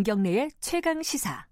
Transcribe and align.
김경래의 0.00 0.50
최강 0.60 1.02
시사. 1.02 1.44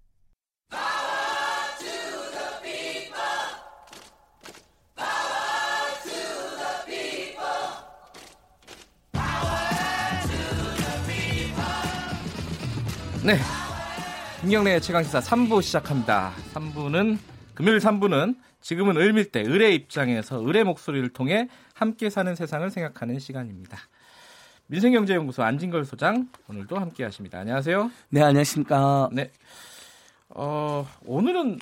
네. 13.23 13.37
김경래의 14.41 14.81
최강시사 14.81 15.19
3부 15.19 15.61
시작합니다. 15.61 16.33
3부는, 16.55 17.19
금요일 17.53 17.77
3부는 17.77 18.35
지금은 18.61 18.97
을밀대, 18.97 19.43
을의 19.45 19.75
입장에서 19.75 20.43
을의 20.43 20.63
목소리를 20.63 21.07
통해 21.09 21.47
함께 21.75 22.09
사는 22.09 22.33
세상을 22.33 22.67
생각하는 22.71 23.19
시간입니다. 23.19 23.77
민생경제연구소 24.69 25.41
안진걸 25.41 25.83
소장 25.83 26.29
오늘도 26.47 26.77
함께 26.77 27.03
하십니다. 27.03 27.39
안녕하세요. 27.39 27.89
네, 28.09 28.21
안녕하십니까. 28.21 29.09
네. 29.11 29.31
어, 30.29 30.87
오늘은 31.05 31.57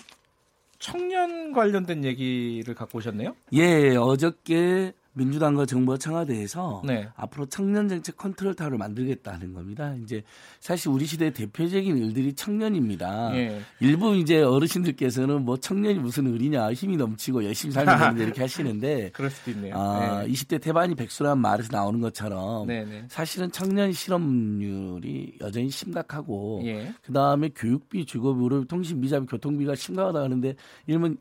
청년 0.77 1.53
관련된 1.53 2.03
얘기를 2.03 2.75
갖고 2.75 2.97
오셨네요? 2.97 3.33
예, 3.53 3.95
어저께 3.95 4.91
민주당과 5.17 5.65
정부와 5.65 5.97
청와대에서 5.97 6.83
네. 6.85 7.09
앞으로 7.15 7.47
청년 7.47 7.89
정책 7.89 8.17
컨트롤 8.17 8.53
타워를 8.53 8.77
만들겠다는 8.77 9.53
겁니다. 9.53 9.95
이제 10.03 10.23
사실 10.59 10.89
우리 10.89 11.05
시대의 11.05 11.33
대표적인 11.33 11.97
일들이 11.97 12.33
청년입니다. 12.33 13.35
예. 13.35 13.59
일부 13.79 14.15
이제 14.15 14.41
어르신들께서는 14.41 15.43
뭐 15.43 15.57
청년이 15.57 15.99
무슨 15.99 16.27
을이냐 16.27 16.71
힘이 16.73 16.97
넘치고 16.97 17.43
열심히 17.43 17.73
살면 17.73 17.97
되는데 17.97 18.23
이렇게 18.23 18.41
하시는데 18.41 19.09
그럴 19.13 19.31
수도 19.31 19.51
있네요. 19.51 19.75
아, 19.75 20.23
네. 20.23 20.31
20대 20.31 20.61
태반이 20.61 20.95
백수라는 20.95 21.41
말에서 21.41 21.69
나오는 21.71 21.99
것처럼 21.99 22.67
네, 22.67 22.85
네. 22.85 23.05
사실은 23.09 23.51
청년 23.51 23.91
실업률이 23.91 25.37
여전히 25.41 25.69
심각하고 25.69 26.61
예. 26.65 26.93
그다음에 27.03 27.49
교육비, 27.49 28.05
주거비, 28.05 28.67
통신 28.67 29.01
비 29.01 29.09
자비, 29.09 29.25
교통비가 29.25 29.73
심각하다 29.75 30.21
하는데 30.21 30.55
이러면 30.85 31.17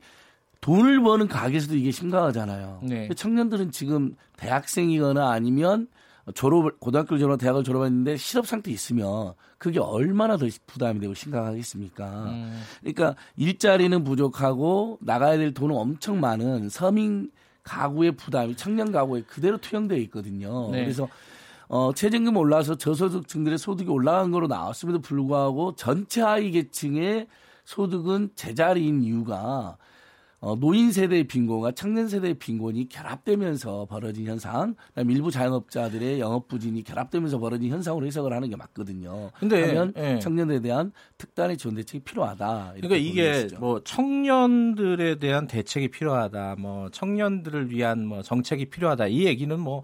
돈을 0.61 1.03
버는 1.03 1.29
가게에서도 1.29 1.77
이게 1.77 1.91
심각하잖아요. 1.91 2.81
네. 2.83 3.09
청년들은 3.15 3.71
지금 3.71 4.17
대학생이거나 4.37 5.31
아니면 5.31 5.89
졸업 6.35 6.81
고등학교를 6.81 7.21
졸업 7.21 7.39
대학을 7.39 7.63
졸업했는데 7.63 8.17
실업 8.17 8.47
상태 8.47 8.71
에 8.71 8.75
있으면 8.75 9.35
그게 9.59 9.79
얼마나 9.79 10.37
더 10.37 10.47
부담이 10.67 10.98
되고 10.98 11.15
심각하겠습니까? 11.15 12.25
음, 12.25 12.63
그러니까 12.81 13.15
일자리는 13.37 14.03
부족하고 14.03 14.98
나가야 15.01 15.37
될 15.37 15.55
돈은 15.55 15.75
엄청 15.77 16.19
많은 16.21 16.69
서민 16.69 17.31
가구의 17.63 18.13
부담이 18.13 18.57
청년 18.57 18.91
가구에 18.93 19.23
그대로 19.23 19.59
투영되어 19.59 19.98
있거든요. 19.98 20.70
네. 20.70 20.83
그래서 20.83 21.09
어, 21.69 21.93
최저임금 21.93 22.37
올라서 22.37 22.77
저소득층들의 22.77 23.59
소득이 23.59 23.91
올라간 23.91 24.31
거로 24.31 24.47
나왔음에도 24.47 25.01
불구하고 25.01 25.75
전체 25.75 26.23
하위 26.23 26.51
계층의 26.53 27.27
소득은 27.65 28.31
제자리인 28.37 29.03
이유가 29.03 29.77
어, 30.41 30.55
노인 30.55 30.92
세대의 30.92 31.25
빈곤과 31.25 31.73
청년 31.73 32.09
세대의 32.09 32.34
빈곤이 32.34 32.89
결합되면서 32.89 33.87
벌어진 33.87 34.27
현상, 34.27 34.75
그다음에 34.89 35.15
일부 35.15 35.31
자영업자들의 35.31 36.20
영업 36.20 36.47
부진이 36.47 36.83
결합되면서 36.84 37.39
벌어진 37.39 37.70
현상으로 37.70 38.06
해석을 38.06 38.33
하는 38.33 38.51
게 38.51 38.57
맞거든요. 38.57 39.31
근데, 39.39 39.67
하면 39.67 39.95
예. 39.97 40.19
청년들에 40.19 40.61
대한 40.61 40.92
특단의 41.17 41.57
지원 41.57 41.75
대책이 41.77 42.05
필요하다. 42.05 42.75
그러니까 42.77 42.97
이게 42.97 43.33
것이죠. 43.33 43.59
뭐 43.59 43.81
청년들에 43.83 45.19
대한 45.19 45.47
대책이 45.47 45.89
필요하다, 45.89 46.57
뭐 46.59 46.91
청년들을 46.91 47.70
위한 47.70 48.07
뭐 48.07 48.23
정책이 48.23 48.67
필요하다 48.67 49.07
이 49.07 49.24
얘기는 49.24 49.58
뭐, 49.58 49.83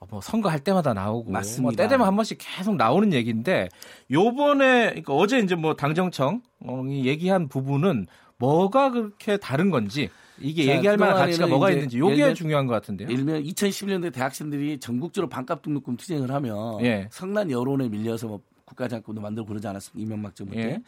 어, 0.00 0.06
뭐 0.10 0.20
선거할 0.20 0.58
때마다 0.58 0.92
나오고 0.92 1.30
맞습니다. 1.30 1.62
뭐 1.62 1.72
때되면 1.72 2.04
한 2.04 2.16
번씩 2.16 2.38
계속 2.40 2.74
나오는 2.74 3.12
얘기인데 3.12 3.68
요번에 4.10 4.88
그러니까 4.88 5.14
어제 5.14 5.38
이제 5.38 5.54
뭐 5.54 5.74
당정청이 5.74 7.04
얘기한 7.04 7.48
부분은 7.48 8.06
뭐가 8.38 8.90
그렇게 8.90 9.36
다른 9.36 9.70
건지 9.70 10.10
이게 10.40 10.66
자, 10.66 10.76
얘기할 10.76 10.96
만한 10.96 11.16
가치가 11.16 11.46
뭐가 11.46 11.70
있는지 11.70 11.98
예를 11.98 12.34
중요한 12.34 12.66
것 12.66 12.74
같은데요. 12.74 13.08
예를 13.10 13.24
들면 13.24 13.42
2011년대 13.44 14.12
대학생들이 14.12 14.78
전국적으로 14.78 15.28
반값 15.28 15.62
등록금 15.62 15.96
투쟁을 15.96 16.30
하면 16.30 16.84
예. 16.84 17.08
성난 17.10 17.50
여론에 17.50 17.88
밀려서 17.88 18.28
뭐 18.28 18.40
국가장학금도 18.64 19.20
만들고 19.20 19.48
그러지 19.48 19.66
않았습니까? 19.66 20.00
이명박 20.06 20.34
정부 20.34 20.54
때. 20.54 20.60
예. 20.60 20.82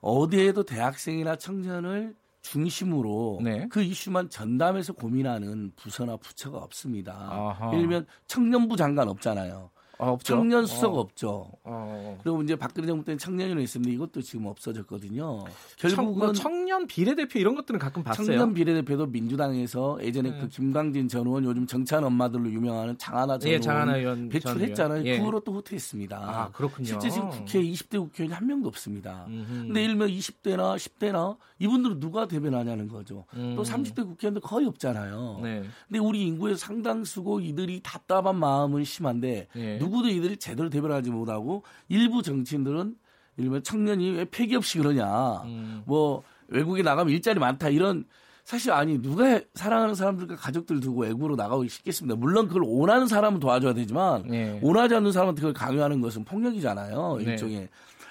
어디에도 0.00 0.64
대학생이나 0.64 1.36
청년을 1.36 2.14
중심으로 2.42 3.40
네. 3.42 3.66
그 3.70 3.82
이슈만 3.82 4.30
전담해서 4.30 4.94
고민하는 4.94 5.72
부서나 5.76 6.16
부처가 6.16 6.58
없습니다. 6.58 7.12
아하. 7.12 7.68
예를 7.68 7.80
들면 7.80 8.06
청년부 8.26 8.76
장관 8.76 9.08
없잖아요. 9.08 9.70
아. 10.00 10.16
청년 10.22 10.66
수석 10.66 10.94
어. 10.96 11.00
없죠. 11.00 11.50
어. 11.64 12.18
그리고 12.22 12.42
이제 12.42 12.56
박근혜 12.56 12.86
정부 12.86 13.04
때는 13.04 13.18
청년위원회 13.18 13.62
있었는데 13.62 13.94
이것도 13.94 14.22
지금 14.22 14.46
없어졌거든요. 14.46 15.44
청, 15.76 15.90
결국은 15.90 16.18
뭐 16.18 16.32
청년 16.32 16.86
비례대표 16.86 17.38
이런 17.38 17.54
것들은 17.54 17.78
가끔 17.78 18.02
봤어요. 18.02 18.26
청년 18.26 18.54
비례대표도 18.54 19.06
민주당에서 19.06 19.98
예전에 20.02 20.30
네. 20.30 20.40
그 20.40 20.48
김광진 20.48 21.08
전 21.08 21.26
의원 21.26 21.44
요즘 21.44 21.66
정찬 21.66 22.04
엄마들로 22.04 22.50
유명하는 22.50 22.96
장하나 22.98 23.38
전 23.38 23.48
예, 23.48 23.52
의원 23.52 23.62
장하나 23.62 23.96
의원 23.96 24.16
전 24.16 24.28
배출했잖아요. 24.30 25.04
예. 25.04 25.18
그거로 25.18 25.40
또 25.40 25.52
후퇴했습니다. 25.52 26.16
아, 26.16 26.50
그렇군요. 26.52 26.86
실제 26.86 27.10
지금 27.10 27.28
국회에 27.30 27.62
20대 27.62 27.98
국회의원이 27.98 28.34
한 28.34 28.46
명도 28.46 28.68
없습니다. 28.68 29.26
음흠. 29.28 29.46
근데 29.66 29.84
일면 29.84 30.08
20대나 30.08 30.76
10대나 30.76 31.36
이분들은 31.58 32.00
누가 32.00 32.26
대변하냐는 32.26 32.88
거죠. 32.88 33.24
음. 33.34 33.54
또 33.54 33.62
30대 33.62 33.96
국회의원도 34.06 34.40
거의 34.40 34.66
없잖아요. 34.66 35.40
네. 35.42 35.62
근데 35.88 35.98
우리 35.98 36.26
인구의 36.26 36.56
상당수고 36.56 37.40
이들이 37.40 37.80
답답한 37.82 38.36
마음은 38.36 38.84
심한데 38.84 39.48
예. 39.56 39.78
누구도 39.90 40.08
이들을 40.08 40.36
제대로 40.36 40.70
대변하지 40.70 41.10
못하고 41.10 41.64
일부 41.88 42.22
정치인들은 42.22 42.94
일면 43.36 43.62
청년이 43.62 44.10
왜 44.12 44.24
폐기 44.24 44.54
없이 44.54 44.78
그러냐. 44.78 45.42
음. 45.44 45.82
뭐 45.84 46.22
외국에 46.48 46.82
나가면 46.82 47.12
일자리 47.12 47.38
많다 47.40 47.68
이런 47.68 48.04
사실 48.44 48.72
아니 48.72 49.00
누가 49.00 49.40
사랑하는 49.54 49.94
사람들과 49.94 50.36
가족들 50.36 50.80
두고 50.80 51.02
외국으로 51.02 51.36
나가고 51.36 51.66
싶겠습니다. 51.66 52.16
물론 52.16 52.48
그걸 52.48 52.62
원하는 52.64 53.06
사람은 53.06 53.40
도와줘야 53.40 53.74
되지만 53.74 54.32
예. 54.32 54.58
원하지 54.62 54.94
않는 54.94 55.12
사람한테 55.12 55.40
그걸 55.40 55.52
강요하는 55.52 56.00
것은 56.00 56.24
폭력이잖아요. 56.24 57.18
네. 57.18 57.24
일종의. 57.24 57.68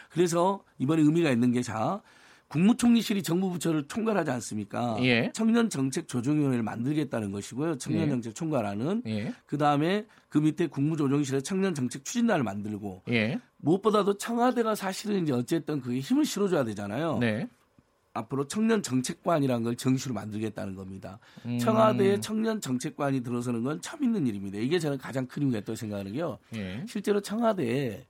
그래서 0.09 0.63
이번에 0.77 1.01
의미가 1.01 1.31
있는 1.31 1.51
게 1.51 1.61
자. 1.61 2.01
국무총리실이 2.49 3.23
정부 3.23 3.49
부처를 3.51 3.87
총괄하지 3.87 4.31
않습니까? 4.31 4.97
예. 5.01 5.31
청년 5.33 5.69
정책 5.69 6.07
조정위원회를 6.07 6.63
만들겠다는 6.63 7.31
것이고요. 7.31 7.77
청년 7.77 8.07
예. 8.07 8.09
정책 8.09 8.35
총괄하는 8.35 9.03
예. 9.05 9.33
그 9.45 9.57
다음에 9.57 10.05
그 10.29 10.39
밑에 10.39 10.67
국무조정실에 10.67 11.41
청년 11.41 11.75
정책 11.75 12.03
추진단을 12.03 12.43
만들고 12.43 13.03
예. 13.09 13.39
무엇보다도 13.57 14.17
청와대가 14.17 14.73
사실은 14.73 15.23
이제 15.23 15.31
어쨌든 15.31 15.79
그게 15.79 15.99
힘을 15.99 16.25
실어줘야 16.25 16.63
되잖아요. 16.65 17.19
네. 17.19 17.47
앞으로 18.13 18.47
청년 18.47 18.81
정책관이라는 18.81 19.63
걸 19.63 19.75
정식으로 19.75 20.15
만들겠다는 20.15 20.73
겁니다. 20.73 21.19
음. 21.45 21.59
청와대에 21.59 22.19
청년 22.19 22.59
정책관이 22.59 23.21
들어서는 23.21 23.63
건 23.63 23.79
처음 23.81 24.03
있는 24.03 24.25
일입니다. 24.25 24.57
이게 24.57 24.79
저는 24.79 24.97
가장 24.97 25.27
큰 25.27 25.43
의미가 25.43 25.59
있다고 25.59 25.75
생각하는 25.75 26.13
게요. 26.13 26.39
예. 26.55 26.83
실제로 26.87 27.21
청와대에 27.21 28.05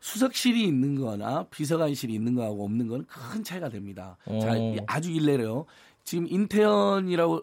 수석실이 0.00 0.62
있는 0.64 0.96
거나 0.96 1.44
비서관실이 1.50 2.12
있는 2.14 2.34
거하고 2.34 2.64
없는 2.64 2.88
건 2.88 3.04
큰 3.06 3.44
차이가 3.44 3.68
됩니다. 3.68 4.16
오. 4.26 4.40
자, 4.40 4.54
아주 4.86 5.10
일례로요. 5.10 5.66
지금 6.04 6.26
인태현이라고 6.28 7.42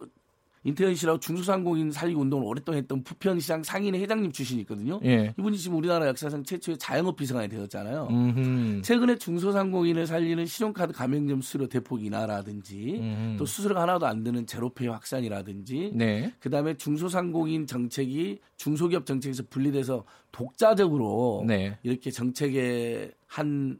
인태현 0.67 0.95
씨라고 0.95 1.17
중소상공인 1.22 1.91
살리기 1.91 2.19
운동을 2.19 2.45
오랫동안 2.45 2.79
했던 2.81 3.01
부평시장 3.01 3.63
상인회 3.63 4.00
회장님 4.01 4.33
출신이 4.33 4.59
있거든요. 4.61 5.00
예. 5.05 5.33
이분이 5.39 5.57
지금 5.57 5.78
우리나라 5.78 6.05
역사상 6.07 6.44
최초의 6.44 6.78
자영업 6.78 7.16
비서관이 7.16 7.47
되었잖아요. 7.47 8.07
음흠. 8.11 8.81
최근에 8.81 9.17
중소상공인을 9.17 10.05
살리는 10.05 10.45
신용카드 10.45 10.91
가맹점 10.91 11.40
수수료 11.41 11.67
대폭 11.67 12.03
인하라든지 12.03 12.96
음흠. 12.99 13.37
또 13.37 13.46
수수료가 13.46 13.81
하나도 13.84 14.08
안 14.08 14.23
드는 14.25 14.46
제로페이 14.46 14.90
확산이라든지 14.90 15.91
네. 15.96 16.34
그다음에 16.41 16.75
중소상공인 16.75 17.66
정책이 17.66 18.40
중소기업 18.58 19.05
정책에서 19.05 19.43
분리돼서 19.49 20.03
독자적으로 20.34 21.46
네. 21.47 21.78
이렇게 21.84 22.11
정책의 22.11 23.14
한 23.25 23.79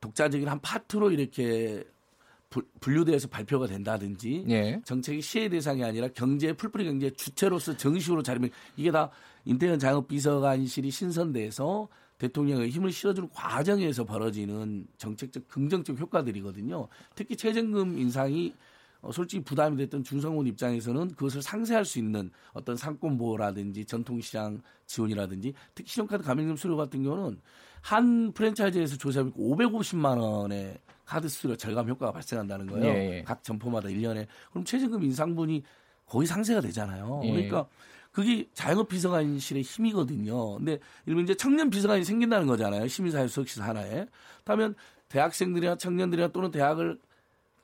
독자적인 0.00 0.48
한 0.48 0.58
파트로 0.62 1.10
이렇게 1.10 1.84
부- 1.84 1.93
분류돼서 2.80 3.28
발표가 3.28 3.66
된다든지 3.66 4.44
예. 4.48 4.80
정책이 4.84 5.20
시의 5.20 5.48
대상이 5.48 5.82
아니라 5.84 6.08
경제 6.08 6.52
풀뿌리 6.52 6.84
경제 6.84 7.10
주체로서 7.10 7.76
정식으로 7.76 8.22
자리면 8.22 8.50
이게 8.76 8.90
다 8.90 9.10
인태현 9.44 9.78
장업 9.78 10.08
비서관실이 10.08 10.90
신선돼서 10.90 11.88
대통령의 12.18 12.70
힘을 12.70 12.92
실어주는 12.92 13.28
과정에서 13.30 14.04
벌어지는 14.04 14.86
정책적 14.98 15.48
긍정적 15.48 15.98
효과들이거든요. 15.98 16.88
특히 17.14 17.36
최저임금 17.36 17.98
인상이 17.98 18.54
어, 19.04 19.12
솔직히 19.12 19.44
부담이 19.44 19.76
됐던 19.76 20.02
중성원 20.02 20.46
입장에서는 20.46 21.08
그것을 21.08 21.42
상쇄할 21.42 21.84
수 21.84 21.98
있는 21.98 22.30
어떤 22.54 22.76
상권 22.76 23.18
보호라든지 23.18 23.84
전통시장 23.84 24.62
지원이라든지 24.86 25.52
특히 25.74 25.90
신용카드 25.90 26.24
가맹점 26.24 26.56
수료 26.56 26.76
같은 26.76 27.02
경우는 27.02 27.38
한 27.82 28.32
프랜차이즈에서 28.32 28.96
조사해보니까 28.96 29.38
550만 29.38 30.18
원의 30.18 30.78
카드 31.04 31.28
수수료 31.28 31.56
절감 31.56 31.88
효과가 31.88 32.12
발생한다는 32.12 32.66
거예요. 32.66 32.86
예, 32.86 33.16
예. 33.18 33.22
각 33.22 33.42
점포마다 33.42 33.88
1년에. 33.88 34.26
그럼 34.50 34.64
최저임금 34.64 35.02
인상분이 35.02 35.62
거의 36.06 36.26
상쇄가 36.26 36.60
되잖아요. 36.60 37.20
예. 37.24 37.30
그러니까 37.30 37.66
그게 38.12 38.48
자영업 38.54 38.88
비서관실의 38.88 39.62
힘이거든요. 39.62 40.56
근데 40.56 40.78
일본 41.06 41.24
이제 41.24 41.34
청년 41.34 41.68
비서관이 41.68 42.04
생긴다는 42.04 42.46
거잖아요. 42.46 42.86
시민사회 42.86 43.26
수석실 43.26 43.62
하나에. 43.62 44.06
그러면 44.44 44.74
대학생들이나 45.08 45.76
청년들이나 45.76 46.28
또는 46.28 46.50
대학을 46.50 46.98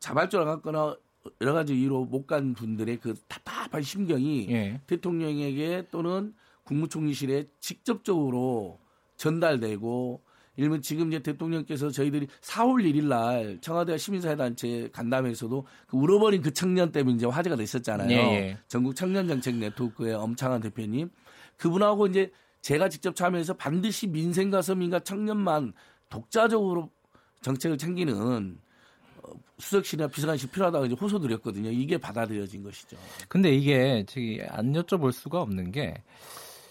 자발적으로 0.01 0.51
갔거나 0.51 0.97
여러 1.41 1.53
가지 1.53 1.79
이유로 1.79 2.07
못 2.07 2.27
간 2.27 2.55
분들의 2.55 2.99
그 2.99 3.15
답답한 3.29 3.83
심경이 3.83 4.49
예. 4.51 4.81
대통령에게 4.87 5.89
또는 5.91 6.35
국무총리실에 6.65 7.47
직접적으로 7.61 8.79
전달되고 9.17 10.23
일본 10.61 10.83
지금 10.83 11.09
이제 11.09 11.21
대통령께서 11.21 11.89
저희들이 11.89 12.27
4월 12.43 12.85
1일 12.85 13.05
날 13.05 13.59
청와대와 13.63 13.97
시민사회단체 13.97 14.91
간담회에서도 14.93 15.67
그 15.87 15.97
울어버린 15.97 16.43
그 16.43 16.53
청년 16.53 16.93
때문에 16.93 17.17
이제 17.17 17.25
화제가 17.25 17.57
됐었잖아요. 17.57 18.11
예, 18.11 18.17
예. 18.17 18.59
전국 18.69 18.95
청년정책 18.95 19.57
네트워크의 19.57 20.13
엄창한 20.13 20.61
대표님 20.61 21.09
그분하고 21.57 22.09
이제 22.09 22.31
제가 22.61 22.91
직접 22.91 23.17
참여해서 23.17 23.55
반드시 23.55 24.07
민생과 24.07 24.61
서민과 24.61 25.01
청년만 25.01 25.73
독자적으로 26.11 26.91
정책을 27.41 27.79
챙기는 27.79 28.59
어, 29.23 29.33
수석실이나 29.61 30.09
비서관실 30.09 30.51
필요하다고 30.51 30.85
이제 30.85 30.95
호소드렸거든요. 30.95 31.71
이게 31.71 31.97
받아들여진 31.97 32.63
것이죠. 32.63 32.99
근데 33.29 33.51
이게 33.55 34.05
저기 34.07 34.43
안 34.47 34.75
여쭤볼 34.75 35.13
수가 35.13 35.41
없는 35.41 35.73
게 35.73 36.03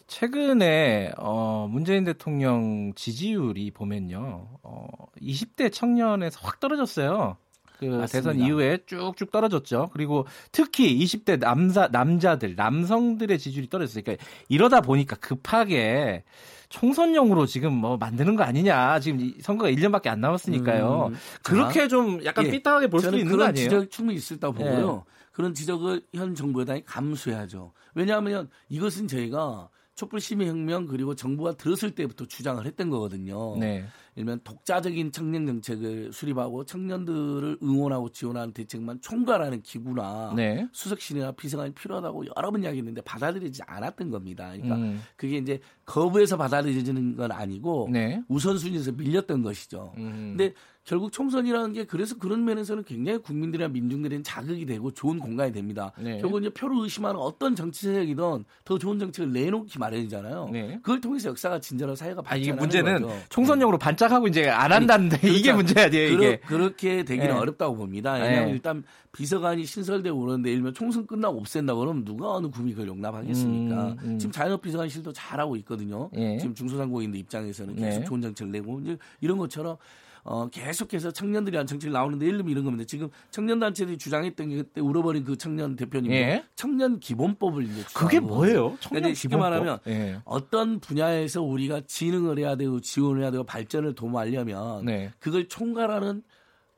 최근에 0.10 1.12
어 1.18 1.68
문재인 1.70 2.04
대통령 2.04 2.92
지지율이 2.96 3.72
보면요. 3.72 4.48
어 4.64 4.88
20대 5.22 5.72
청년에서 5.72 6.40
확 6.42 6.60
떨어졌어요. 6.60 7.38
그 7.78 7.86
맞습니다. 7.86 8.08
대선 8.08 8.40
이후에 8.40 8.80
쭉쭉 8.88 9.32
떨어졌죠. 9.32 9.90
그리고 9.94 10.26
특히 10.52 10.98
20대 11.00 11.40
남자 11.40 11.88
남자들 11.88 12.56
남성들의 12.56 13.38
지지율이 13.38 13.70
떨어졌어요. 13.70 14.04
그러니까 14.04 14.26
이러다 14.50 14.82
보니까 14.82 15.16
급하게 15.16 16.24
총선용으로 16.70 17.46
지금 17.46 17.74
뭐 17.74 17.98
만드는 17.98 18.36
거 18.36 18.44
아니냐. 18.44 19.00
지금 19.00 19.20
이 19.22 19.36
선거가 19.42 19.70
1년밖에 19.72 20.08
안 20.08 20.22
남았으니까요. 20.22 21.12
음, 21.12 21.16
그렇게 21.44 21.88
좀 21.88 22.26
약간 22.26 22.48
예. 22.48 22.52
삐딱하게 22.52 22.88
볼 22.88 23.00
수도 23.00 23.12
저는 23.12 23.24
있는 23.24 23.38
거 23.38 23.44
아니에요? 23.46 23.66
예. 23.66 23.70
지적 23.70 23.92
충분히 23.92 24.18
있을 24.18 24.40
다 24.40 24.50
보고요. 24.52 25.06
그런 25.32 25.54
지적을 25.54 26.02
현 26.16 26.36
정부 26.36 26.62
여당이 26.62 26.84
감수해야죠. 26.86 27.72
왜냐하면 27.94 28.50
이것은 28.68 29.08
저희가 29.08 29.70
촛불 30.00 30.22
시민혁명 30.22 30.86
그리고 30.86 31.14
정부가 31.14 31.56
들었을 31.56 31.92
때부터 31.92 32.24
주장을 32.24 32.66
했던 32.66 32.90
거거든요. 32.90 33.58
네. 33.58 33.84
일면 34.16 34.40
독자적인 34.46 35.12
청년 35.12 35.46
정책을 35.46 36.14
수립하고 36.14 36.64
청년들을 36.64 37.58
응원하고 37.62 38.10
지원하는 38.10 38.54
대책만 38.54 39.02
총괄하는 39.02 39.62
기구나 39.62 40.32
네. 40.38 40.66
수석실이나 40.72 41.34
비서관이 41.34 41.74
필요하다고 41.74 42.28
여러 42.38 42.50
번 42.50 42.64
이야기했는데 42.64 43.02
받아들이지 43.02 43.64
않았던 43.68 44.10
겁니다. 44.10 44.52
그러니까 44.54 44.78
음. 44.78 45.02
그게 45.18 45.36
이제 45.36 45.60
거부해서 45.86 46.38
받아들여지는 46.38 47.18
건 47.18 47.34
아니고 47.34 47.90
네. 47.92 48.24
우선순위에서 48.30 48.94
밀렸던 48.94 49.44
것이죠. 49.44 49.92
음. 49.98 50.36
근데 50.38 50.54
결국 50.90 51.12
총선이라는 51.12 51.74
게 51.74 51.84
그래서 51.86 52.18
그런 52.18 52.44
면에서는 52.46 52.84
굉장히 52.84 53.20
국민들이나 53.20 53.70
민중들에는 53.70 54.24
자극이 54.24 54.66
되고 54.66 54.90
좋은 54.90 55.20
공간이 55.20 55.52
됩니다. 55.52 55.92
네. 56.00 56.18
결국 56.20 56.40
이제 56.40 56.50
표를 56.50 56.78
의심하는 56.82 57.20
어떤 57.20 57.56
정치 57.56 57.86
세력이든 57.86 58.44
더 58.66 58.80
좋은 58.80 58.98
정책을 58.98 59.32
내놓기 59.32 59.78
마련이잖아요. 59.78 60.50
네. 60.52 60.80
그걸 60.82 61.00
통해서 61.00 61.30
역사가 61.30 61.60
진전하고 61.60 61.96
사회가 61.96 62.24
아 62.26 62.36
이게 62.36 62.56
발전하는 62.56 62.58
문제는 62.58 63.02
거죠. 63.04 63.30
총선용으로 63.30 63.78
반짝하고 63.78 64.30
이제 64.30 64.50
안 64.50 64.72
한다는데 64.72 65.18
이게 65.30 65.52
그렇죠. 65.52 65.58
문제야 65.58 65.90
돼요 65.92 66.08
이게. 66.08 66.40
그러, 66.40 66.58
그렇게 66.58 67.04
되기는 67.04 67.36
네. 67.36 67.40
어렵다고 67.40 67.76
봅니다. 67.76 68.14
왜냐하면 68.14 68.46
네. 68.46 68.52
일단 68.54 68.84
비서관이 69.12 69.66
신설되고 69.66 70.20
그러는데 70.20 70.52
일면 70.52 70.74
총선 70.74 71.06
끝나고 71.06 71.40
없앤다 71.40 71.76
그러면 71.76 72.04
누가 72.04 72.34
어느 72.34 72.48
국민이 72.48 72.74
그걸 72.74 72.88
용납하겠습니까? 72.88 73.90
음, 73.90 73.98
음. 74.02 74.18
지금 74.18 74.32
자연업 74.32 74.64
비서관실도 74.64 75.14
잘하고 75.14 75.56
있거든요. 75.58 76.10
예. 76.16 76.40
지금 76.40 76.56
중소상공인들 76.56 77.20
입장에서는 77.20 77.76
계속 77.76 78.00
네. 78.00 78.06
좋은 78.06 78.22
정책을 78.22 78.52
내고 78.52 78.80
이제 78.80 78.98
이런 79.22 79.38
것처럼 79.38 79.78
어, 80.24 80.48
계속해서 80.50 81.12
청년들이 81.12 81.58
한 81.58 81.66
정책이 81.66 81.92
나오는데 81.92 82.26
예를 82.26 82.38
들면 82.40 82.52
이런 82.52 82.64
겁니다. 82.66 82.86
지금 82.86 83.10
청년단체들이 83.32 83.98
주장했던 83.98 84.50
게 84.50 84.56
그때 84.58 84.82
울어버린 84.82 85.24
그 85.24 85.38
청년 85.38 85.76
대표님 85.76 86.12
예. 86.12 86.44
청년 86.56 87.00
기본법을 87.00 87.64
이제 87.64 87.84
그게 87.94 88.20
뭐예요? 88.20 88.78
청년 88.80 89.04
근데 89.04 89.14
쉽게 89.14 89.36
기본법? 89.36 89.50
말하면 89.50 89.80
예. 89.88 90.22
어떤 90.26 90.80
분야에서 90.80 91.42
우리가 91.42 91.82
진흥을 91.88 92.40
해야 92.40 92.56
되고 92.56 92.80
지원을 92.80 93.22
해야 93.22 93.32
되고 93.32 93.44
발전을 93.44 93.96
도모하려면 93.96 94.86
네. 94.86 95.12
그걸 95.20 95.48
총괄하는 95.48 96.24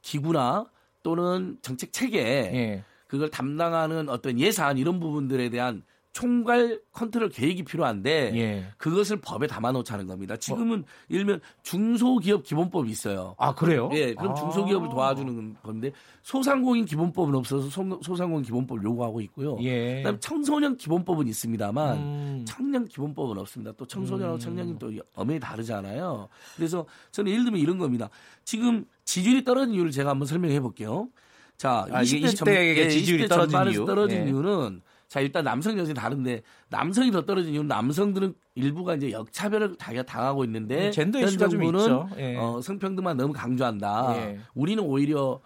기구나 0.02 0.66
또는 1.04 1.58
정책 1.62 1.92
체계 1.94 2.20
예. 2.20 2.84
그걸 3.08 3.30
담당하는 3.30 4.08
어떤 4.08 4.40
예산 4.40 4.78
이런 4.78 5.00
부분들에 5.00 5.50
대한 5.50 5.84
총괄 6.14 6.82
컨트롤 6.92 7.30
계획이 7.30 7.64
필요한데 7.64 8.32
예. 8.36 8.66
그것을 8.78 9.22
법에 9.22 9.48
담아놓자는 9.48 10.08
겁니다. 10.08 10.36
지금은 10.36 10.84
일면 11.08 11.40
중소기업 11.64 12.44
기본법이 12.44 12.90
있어요. 12.90 13.36
아 13.38 13.56
그래요? 13.56 13.90
예, 13.94 14.14
그럼 14.14 14.32
아. 14.32 14.36
중소기업을 14.36 14.90
도와주는 14.90 15.56
건데 15.64 15.92
소상공인 16.24 16.86
기본법은 16.86 17.34
없어서 17.36 17.70
소, 17.70 18.00
소상공인 18.02 18.44
기본법을 18.44 18.84
요구하고 18.84 19.22
있고요. 19.22 19.58
예. 19.62 19.98
그다음에 19.98 20.20
청소년 20.20 20.76
기본법은 20.76 21.28
있습니다만 21.30 21.98
음. 21.98 22.46
청년 22.46 22.86
기본법은 22.86 23.38
없습니다. 23.38 23.72
또 23.78 23.86
청소년하고 23.86 24.36
음. 24.36 24.40
청년이 24.40 24.80
또 24.80 24.92
엄연히 25.16 25.40
다르잖아요. 25.40 26.28
그래서 26.58 26.86
저는 27.12 27.32
예를 27.32 27.46
들면 27.46 27.62
이런 27.62 27.78
겁니다. 27.78 28.10
지금 28.44 28.86
지지율이 29.06 29.46
떨어진 29.46 29.76
이유를 29.76 29.92
제가 29.92 30.10
한번 30.10 30.28
설명해 30.28 30.60
볼게요. 30.60 31.08
자, 31.56 31.86
아, 31.92 32.02
이게 32.02 32.20
20대 32.28 32.34
20대 32.34 32.48
의 32.50 32.92
지지율이 32.92 33.26
20대 33.26 33.30
떨어진 33.30 33.72
이유? 33.72 33.86
떨어진 33.86 34.18
예. 34.26 34.30
이유는 34.30 34.82
자 35.12 35.20
일단 35.20 35.44
남성 35.44 35.78
여성이 35.78 35.94
다른데 35.94 36.42
남성이 36.70 37.12
더 37.12 37.26
떨어진 37.26 37.52
이유는 37.52 37.68
남성들은 37.68 38.34
일부가 38.56 38.96
이제 38.96 39.12
역차별을 39.12 39.76
자기가 39.78 40.04
당하고 40.04 40.46
있는데 40.46 40.88
음, 40.88 40.92
젠더 40.94 41.20
현 41.20 41.28
이슈가 41.28 41.50
좀 41.50 41.60
정부는. 41.60 42.06
예. 42.18 42.38
어, 42.38 42.62
성평등만 42.62 43.18
너무 43.18 43.34
강조한다. 43.34 44.14
예. 44.16 44.40
우리는 44.54 44.82
오히려 44.82 45.42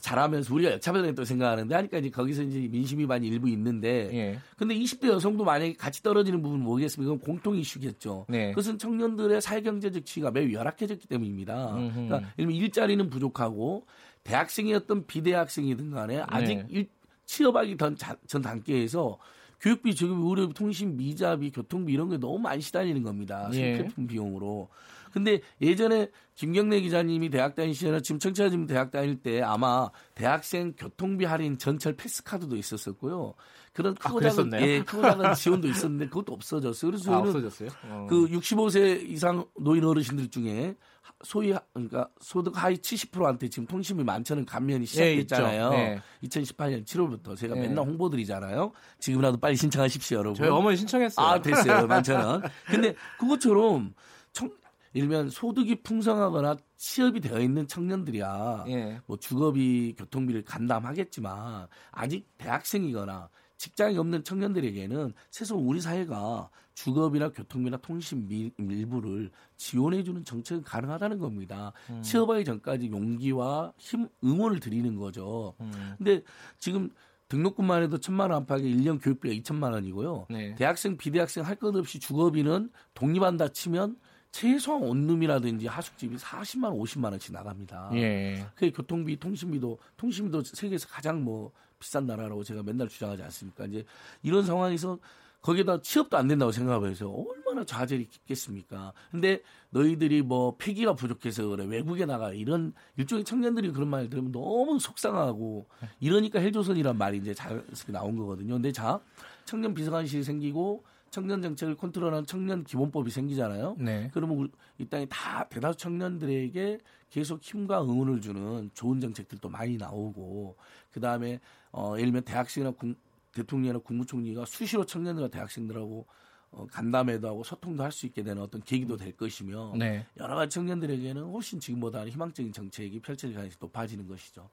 잘하면서 0.00 0.54
우리가 0.54 0.72
역차별을 0.72 1.14
생각하는데 1.26 1.74
하니까 1.74 1.98
이제 1.98 2.08
거기서 2.08 2.44
이제 2.44 2.66
민심 2.70 2.98
위반이 3.00 3.26
일부 3.28 3.50
있는데 3.50 4.08
예. 4.10 4.38
근데 4.56 4.74
20대 4.74 5.08
여성도 5.08 5.44
만약에 5.44 5.74
같이 5.74 6.02
떨어지는 6.02 6.40
부분은 6.40 6.64
뭐겠습니까? 6.64 7.12
그건 7.12 7.22
공통 7.22 7.56
이슈겠죠. 7.58 8.24
네. 8.30 8.48
그것은 8.52 8.78
청년들의 8.78 9.38
사회경제적 9.42 10.06
지위가 10.06 10.30
매우 10.30 10.50
열악해졌기 10.50 11.06
때문입니다. 11.08 11.76
음흠. 11.76 12.06
그러니까 12.08 12.32
일자리는 12.38 13.10
부족하고 13.10 13.84
대학생이었던 14.24 15.06
비대학생이든 15.06 15.90
간에 15.90 16.22
아직 16.26 16.54
네. 16.56 16.66
일- 16.70 16.88
취업하기 17.30 17.76
전, 17.76 17.96
자- 17.96 18.16
전 18.26 18.42
단계에서 18.42 19.18
교육비, 19.60 19.94
저교비, 19.94 20.20
의료비, 20.28 20.54
통신, 20.54 20.96
미자비, 20.96 21.50
교통비 21.52 21.92
이런 21.92 22.08
게 22.08 22.16
너무 22.16 22.38
많이 22.38 22.60
시달리는 22.60 23.02
겁니다. 23.02 23.48
예. 23.52 23.76
생필품 23.76 24.06
비용으로. 24.06 24.68
근데 25.12 25.40
예전에 25.60 26.08
김경래 26.34 26.80
기자님이 26.80 27.30
대학 27.30 27.54
다닐 27.56 27.74
시절에 27.74 28.00
지금 28.00 28.18
청취자님 28.18 28.66
대학 28.66 28.90
다닐 28.90 29.20
때 29.20 29.42
아마 29.42 29.90
대학생 30.14 30.72
교통비 30.76 31.24
할인 31.24 31.58
전철 31.58 31.94
패스 31.96 32.22
카드도 32.22 32.56
있었었고요. 32.56 33.34
그런 33.72 33.94
아, 34.00 34.08
크고 34.08 34.20
작은 34.20 34.50
그랬었나요? 34.50 34.66
예, 34.66 34.82
크고 34.82 35.02
작은 35.02 35.34
지원도 35.34 35.68
있었는데 35.68 36.06
그것도 36.08 36.32
없어졌어요. 36.32 36.90
그래서 36.90 37.10
아, 37.12 37.22
저희는 37.22 37.28
없어졌어요? 37.28 37.68
어. 37.90 38.06
그 38.08 38.28
65세 38.28 39.08
이상 39.08 39.44
노인 39.58 39.84
어르신들 39.84 40.28
중에 40.28 40.74
소위 41.24 41.52
하- 41.52 41.60
그러니까 41.72 42.08
소득 42.20 42.52
하위 42.62 42.76
70%한테 42.76 43.48
지금 43.48 43.66
통신비 43.66 44.04
만천원 44.04 44.46
감면이 44.46 44.86
시작됐잖아요. 44.86 45.70
예, 45.74 46.02
2018년 46.24 46.84
7월부터 46.84 47.36
제가 47.36 47.56
예. 47.56 47.60
맨날 47.60 47.84
홍보드리잖아요. 47.86 48.72
지금이라도 48.98 49.38
빨리 49.38 49.56
신청하십시오, 49.56 50.18
여러분. 50.18 50.34
저희 50.36 50.48
어머니 50.48 50.76
신청했어요. 50.76 51.26
아 51.26 51.40
됐어요, 51.40 51.86
만천원. 51.88 52.42
근데 52.66 52.94
그것처럼 53.18 53.94
청, 54.32 54.50
일면 54.92 55.30
소득이 55.30 55.82
풍성하거나 55.82 56.56
취업이 56.76 57.20
되어 57.20 57.38
있는 57.40 57.66
청년들이야. 57.68 58.64
예. 58.68 59.00
뭐 59.06 59.16
주거비, 59.16 59.94
교통비를 59.98 60.42
감당하겠지만 60.44 61.68
아직 61.92 62.26
대학생이거나 62.38 63.28
직장이 63.60 63.98
없는 63.98 64.24
청년들에게는 64.24 65.12
최소 65.30 65.54
우리 65.54 65.82
사회가 65.82 66.48
주거비나 66.72 67.28
교통비나 67.28 67.76
통신비 67.76 68.52
일부를 68.56 69.30
지원해주는 69.58 70.24
정책은 70.24 70.62
가능하다는 70.62 71.18
겁니다. 71.18 71.74
음. 71.90 72.00
취업하기 72.00 72.46
전까지 72.46 72.90
용기와 72.90 73.74
힘, 73.76 74.08
응원을 74.24 74.60
드리는 74.60 74.96
거죠. 74.96 75.52
음. 75.60 75.94
근데 75.98 76.22
지금 76.58 76.88
등록금만 77.28 77.82
해도 77.82 77.98
천만 77.98 78.30
원 78.30 78.38
안팎에 78.38 78.62
1년 78.62 78.98
교육비가 78.98 79.34
2천만 79.34 79.74
원이고요. 79.74 80.28
네. 80.30 80.54
대학생, 80.54 80.96
비대학생 80.96 81.44
할 81.44 81.56
것 81.56 81.76
없이 81.76 81.98
주거비는 82.00 82.70
독립한다 82.94 83.48
치면 83.48 83.98
최소한 84.32 84.84
원룸이라든지 84.84 85.66
하숙집이 85.66 86.16
40만 86.16 86.64
원, 86.64 86.78
50만 86.78 87.10
원씩 87.10 87.34
나갑니다. 87.34 87.90
예. 87.92 88.46
그 88.54 88.72
교통비, 88.72 89.18
통신비도 89.18 89.78
통신비도 89.98 90.44
세계에서 90.44 90.88
가장 90.88 91.22
뭐 91.22 91.52
비싼 91.80 92.06
나라라고 92.06 92.44
제가 92.44 92.62
맨날 92.62 92.88
주장하지 92.88 93.22
않습니까? 93.24 93.64
이제 93.66 93.84
이런 94.22 94.44
상황에서 94.44 94.98
거기다 95.42 95.80
취업도 95.80 96.16
안 96.18 96.28
된다고 96.28 96.52
생각해서 96.52 97.08
얼마나 97.08 97.64
좌절이 97.64 98.06
깊겠습니까? 98.08 98.92
근데 99.10 99.42
너희들이 99.70 100.22
뭐 100.22 100.54
폐기가 100.56 100.94
부족해서 100.94 101.48
그래 101.48 101.64
외국에 101.64 102.04
나가 102.04 102.32
이런 102.32 102.74
일종의 102.98 103.24
청년들이 103.24 103.72
그런 103.72 103.88
말 103.88 104.10
들으면 104.10 104.32
너무 104.32 104.78
속상하고 104.78 105.66
이러니까 105.98 106.40
헬조선이란 106.40 106.98
말이 106.98 107.16
이제 107.18 107.32
자연스럽게 107.32 107.90
나온 107.90 108.16
거거든요. 108.16 108.54
근데 108.54 108.70
자 108.70 109.00
청년 109.46 109.72
비서관실이 109.72 110.22
생기고 110.22 110.84
청년 111.10 111.42
정책을 111.42 111.76
컨트롤하는 111.76 112.24
청년 112.26 112.62
기본법이 112.62 113.10
생기잖아요. 113.10 113.76
네. 113.78 114.10
그러면 114.14 114.36
우리, 114.36 114.50
이 114.78 114.84
땅에 114.86 115.06
다 115.06 115.48
대다수 115.48 115.78
청년들에게 115.78 116.78
계속 117.10 117.42
힘과 117.42 117.82
응원을 117.82 118.20
주는 118.20 118.70
좋은 118.74 119.00
정책들도 119.00 119.48
많이 119.48 119.76
나오고 119.76 120.56
그 120.92 121.00
다음에 121.00 121.40
어, 121.72 121.94
예를 121.96 122.06
들면 122.06 122.22
대학생이나 122.24 122.72
국, 122.72 122.96
대통령이나 123.32 123.78
국무총리가 123.78 124.44
수시로 124.44 124.84
청년들과 124.84 125.28
대학생들하고 125.28 126.06
어, 126.52 126.66
간담회도 126.66 127.28
하고 127.28 127.44
소통도 127.44 127.84
할 127.84 127.92
수 127.92 128.06
있게 128.06 128.22
되는 128.22 128.42
어떤 128.42 128.60
계기도 128.62 128.96
될 128.96 129.16
것이며 129.16 129.72
네. 129.76 130.06
여러 130.18 130.34
가지 130.34 130.54
청년들에게는 130.54 131.24
훨씬 131.24 131.60
지금보다 131.60 132.06
희망적인 132.06 132.52
정책이 132.52 133.00
펼쳐질 133.00 133.34
가능성이 133.34 133.56
높아지는 133.60 134.08
것이죠. 134.08 134.48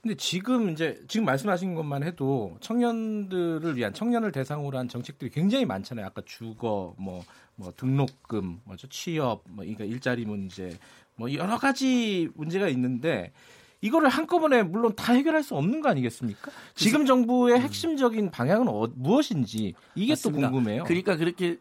근데 0.00 0.16
지금 0.16 0.70
이제 0.70 1.02
지금 1.08 1.26
말씀하신 1.26 1.74
것만 1.74 2.02
해도 2.02 2.56
청년들을 2.60 3.76
위한 3.76 3.92
청년을 3.92 4.32
대상으로 4.32 4.78
한 4.78 4.88
정책들이 4.88 5.30
굉장히 5.30 5.64
많잖아요. 5.64 6.06
아까 6.06 6.22
주거, 6.24 6.94
뭐, 6.98 7.24
뭐 7.54 7.72
등록금, 7.76 8.60
뭐죠 8.64 8.88
취업, 8.88 9.42
뭐 9.48 9.64
그러니까 9.64 9.84
일자리 9.84 10.24
문제, 10.24 10.76
뭐 11.16 11.32
여러 11.32 11.58
가지 11.58 12.28
문제가 12.34 12.68
있는데 12.68 13.32
이거를 13.80 14.08
한꺼번에 14.08 14.62
물론 14.62 14.94
다 14.96 15.12
해결할 15.12 15.42
수 15.42 15.54
없는 15.54 15.80
거 15.80 15.88
아니겠습니까? 15.88 16.50
지금 16.74 17.06
정부의 17.06 17.60
핵심적인 17.60 18.30
방향은 18.30 18.68
어, 18.68 18.88
무엇인지 18.94 19.74
이게 19.94 20.12
맞습니다. 20.12 20.48
또 20.48 20.52
궁금해요. 20.52 20.84
그러니까 20.84 21.16
그렇게 21.16 21.58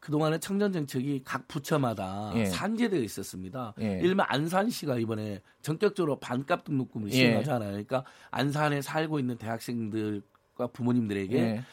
그동안에 0.00 0.38
청년 0.38 0.72
정책이 0.72 1.22
각 1.24 1.48
부처마다 1.48 2.32
예. 2.36 2.46
산재되어 2.46 3.00
있었습니다. 3.00 3.74
예. 3.80 3.96
예를 3.96 4.02
들면 4.02 4.26
안산시가 4.28 4.98
이번에 4.98 5.42
전격적으로 5.62 6.20
반값 6.20 6.64
등록금을 6.64 7.10
예. 7.10 7.16
시행하잖아요. 7.16 7.70
그러니까 7.70 8.04
안산에 8.30 8.82
살고 8.82 9.18
있는 9.18 9.36
대학생들과 9.36 10.68
부모님들에게 10.72 11.36
예. 11.36 11.64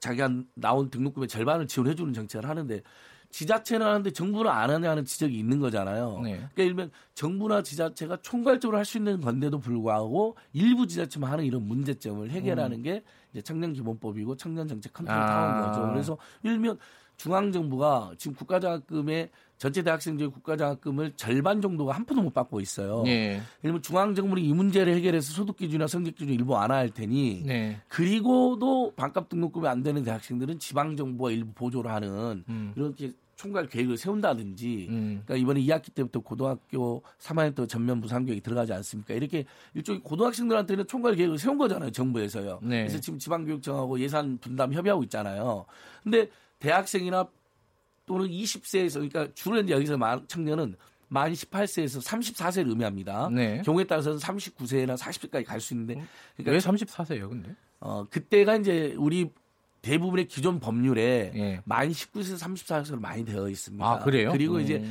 자기가 0.00 0.28
나온 0.52 0.90
등록금의 0.90 1.28
절반을 1.28 1.66
지원해 1.66 1.94
주는 1.94 2.12
정책을 2.12 2.46
하는데 2.46 2.82
지자체는 3.34 3.84
하는데 3.84 4.08
정부는 4.12 4.48
안 4.48 4.70
하냐는 4.70 5.04
지적이 5.04 5.36
있는 5.36 5.58
거잖아요. 5.58 6.20
네. 6.22 6.34
그러니까 6.34 6.54
들면 6.54 6.90
정부나 7.14 7.62
지자체가 7.64 8.18
총괄적으로 8.22 8.78
할 8.78 8.84
수 8.84 8.98
있는 8.98 9.20
건데도 9.20 9.58
불구하고 9.58 10.36
일부 10.52 10.86
지자체만 10.86 11.32
하는 11.32 11.44
이런 11.44 11.66
문제점을 11.66 12.30
해결하는 12.30 12.82
게 12.82 13.02
이제 13.32 13.42
청년 13.42 13.72
기본법이고 13.72 14.36
청년 14.36 14.68
정책 14.68 14.92
컨트롤 14.92 15.18
음. 15.18 15.22
아. 15.24 15.66
거죠. 15.66 15.88
그래서 15.90 16.18
들면 16.42 16.78
중앙 17.16 17.50
정부가 17.50 18.12
지금 18.18 18.36
국가장학금의 18.36 19.30
전체 19.58 19.82
대학생 19.82 20.16
중에 20.16 20.28
국가장학금을 20.28 21.14
절반 21.16 21.60
정도가 21.60 21.92
한 21.92 22.04
푼도 22.04 22.22
못 22.22 22.34
받고 22.34 22.60
있어요. 22.60 23.02
예. 23.06 23.10
예를 23.12 23.42
들면 23.62 23.82
중앙 23.82 24.14
정부는 24.14 24.44
이 24.44 24.52
문제를 24.52 24.94
해결해서 24.94 25.32
소득 25.32 25.56
기준이나 25.56 25.88
성적 25.88 26.14
기준 26.14 26.34
일부 26.34 26.52
완화할 26.52 26.90
테니 26.90 27.42
네. 27.46 27.80
그리고도 27.88 28.92
반값 28.94 29.28
등록금이 29.28 29.66
안 29.66 29.82
되는 29.82 30.04
대학생들은 30.04 30.60
지방 30.60 30.96
정부가 30.96 31.30
일부 31.32 31.52
보조를 31.52 31.90
하는 31.90 32.44
음. 32.48 32.72
이렇게 32.76 33.12
총괄 33.36 33.66
계획을 33.68 33.96
세운다든지 33.96 34.86
음. 34.90 35.22
그러니까 35.24 35.36
이번에 35.36 35.60
2학기 35.62 35.92
때부터 35.94 36.20
고등학교 36.20 37.02
3학년 37.20 37.54
때 37.54 37.66
전면 37.66 37.98
무상교육이 38.00 38.40
들어가지 38.40 38.72
않습니까? 38.72 39.14
이렇게 39.14 39.44
일종의 39.74 40.00
고등학생들한테는 40.02 40.86
총괄 40.86 41.14
계획을 41.16 41.38
세운 41.38 41.58
거잖아요, 41.58 41.90
정부에서요. 41.90 42.60
네. 42.62 42.82
그래서 42.82 43.00
지금 43.00 43.18
지방교육청하고 43.18 43.98
예산 44.00 44.38
분담 44.38 44.72
협의하고 44.72 45.02
있잖아요. 45.04 45.64
근데 46.02 46.28
대학생이나 46.58 47.28
또는 48.06 48.28
20세에서 48.28 48.94
그러니까 48.94 49.28
주로 49.34 49.58
이제 49.60 49.72
여기서 49.72 49.96
만- 49.96 50.26
청년은 50.28 50.76
만 51.08 51.32
18세에서 51.32 52.02
34세를 52.04 52.68
의미합니다. 52.70 53.28
네. 53.30 53.62
경우에 53.64 53.84
따라서는 53.84 54.18
39세나 54.18 54.96
40세까지 54.96 55.44
갈 55.44 55.60
수 55.60 55.74
있는데 55.74 56.02
그러니까 56.36 56.52
왜 56.52 56.58
34세예요, 56.58 57.28
근데? 57.28 57.54
어, 57.80 58.04
그때가 58.10 58.56
이제 58.56 58.94
우리 58.98 59.30
대부분의 59.84 60.26
기존 60.26 60.58
법률에 60.60 61.32
예. 61.34 61.60
만 61.64 61.90
19세에서 61.90 62.38
34세로 62.38 62.98
많이 62.98 63.24
되어 63.24 63.48
있습니다. 63.48 63.84
아, 63.84 63.98
그래요? 63.98 64.32
그리고 64.32 64.56
음. 64.56 64.60
이제 64.62 64.82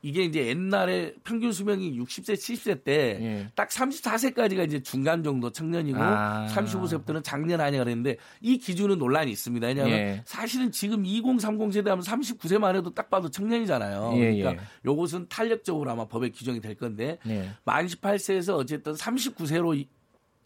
이게 0.00 0.22
이제 0.22 0.46
옛날에 0.48 1.14
평균 1.24 1.50
수명이 1.52 1.98
60세, 1.98 2.34
70세 2.34 2.84
때 2.84 3.18
예. 3.20 3.48
딱 3.54 3.68
34세까지가 3.68 4.66
이제 4.66 4.82
중간 4.82 5.22
정도 5.22 5.50
청년이고 5.50 5.98
아. 5.98 6.46
35세부터는 6.50 7.22
장년 7.22 7.60
아니가 7.60 7.84
그랬는데 7.84 8.16
이 8.40 8.58
기준은 8.58 8.98
논란이 8.98 9.30
있습니다. 9.30 9.66
왜냐하면 9.66 9.98
예. 9.98 10.22
사실은 10.26 10.70
지금 10.70 11.06
2030 11.06 11.72
세대 11.72 11.90
하면 11.90 12.04
39세만 12.04 12.76
해도 12.76 12.92
딱 12.92 13.08
봐도 13.08 13.30
청년이잖아요. 13.30 14.12
예, 14.16 14.36
그러니까 14.36 14.52
예. 14.52 14.58
요것은 14.84 15.28
탄력적으로 15.28 15.90
아마 15.90 16.06
법에 16.06 16.30
규정이 16.30 16.60
될 16.60 16.74
건데 16.74 17.18
예. 17.26 17.50
만 17.64 17.86
18세에서 17.86 18.56
어쨌든 18.56 18.92
39세로 18.92 19.86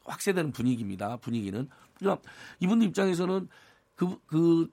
확대되는 0.05 0.53
분위기입니다. 0.53 1.17
분위기는. 1.17 1.69
그러니까 1.99 2.23
이분들 2.61 2.89
입장에서는 2.89 3.49
그, 3.99 4.17
그 4.27 4.69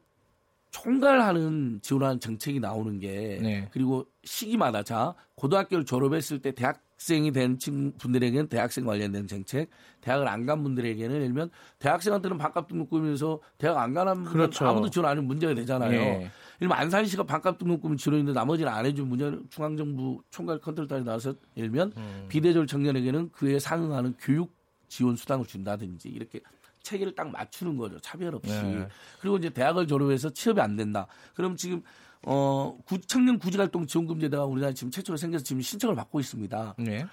총괄하는 0.72 1.80
지원하는 1.82 2.20
정책이 2.20 2.60
나오는 2.60 3.00
게 3.00 3.40
네. 3.42 3.68
그리고 3.72 4.06
시기마다 4.24 4.84
자 4.84 5.16
고등학교를 5.36 5.86
졸업했을 5.86 6.40
때 6.40 6.52
대학생이 6.52 7.32
된 7.32 7.58
친- 7.58 7.94
분들에게는 7.98 8.48
대학생 8.50 8.86
관련된 8.86 9.26
정책, 9.28 9.70
대학을 10.02 10.28
안 10.28 10.46
간 10.46 10.62
분들에게는 10.64 11.16
예를 11.16 11.28
들면 11.28 11.50
대학생한테는 11.80 12.38
반값 12.38 12.68
등록금에서 12.68 13.40
대학 13.58 13.78
안 13.78 13.94
가는 13.94 14.14
분은 14.16 14.32
그렇죠. 14.32 14.68
아무도 14.68 14.90
지원 14.90 15.06
안 15.06 15.12
하는 15.12 15.26
문제가 15.26 15.56
되잖아요. 15.56 15.92
예. 15.94 16.06
예를 16.06 16.32
들면 16.60 16.78
안산시가 16.78 17.24
반값 17.24 17.58
등록금을 17.58 17.98
지원했는데 17.98 18.38
나머지는 18.38 18.72
안 18.72 18.86
해준 18.86 19.08
문제는 19.08 19.46
중앙정부 19.50 20.22
총괄 20.30 20.60
컨트롤단이 20.60 21.04
나와서 21.06 21.34
예를 21.58 21.72
들면 21.72 21.94
음. 21.98 22.26
비대졸 22.30 22.68
청년에게는 22.68 23.32
그에 23.32 23.58
상응하는 23.60 24.14
교육 24.20 24.54
지원 24.88 25.16
수당을 25.16 25.46
준다든지 25.48 26.10
이렇게 26.10 26.42
체계를 26.86 27.14
딱 27.16 27.30
맞추는 27.30 27.76
거죠. 27.76 28.00
차별 28.00 28.34
없이. 28.36 28.54
네. 28.54 28.88
그리고 29.20 29.36
이제 29.38 29.50
대학을 29.50 29.88
졸업해서 29.88 30.30
취업이 30.30 30.62
안 30.62 30.78
된다. 30.78 31.08
그럼 31.34 31.58
지금 31.58 31.82
어 32.24 32.78
구- 32.86 33.02
청년 33.02 33.38
구직활동 33.38 33.86
지원금제도가 33.88 34.46
우리나라 34.46 34.74
지금 34.74 34.90
최초로 34.92 35.18
생겨서 35.18 35.44
지금 35.44 35.62
신청을 35.62 35.96
받고 35.96 36.20
있습니다. 36.22 36.76
네. 36.80 37.06